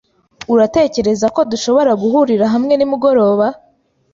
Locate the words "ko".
1.35-1.41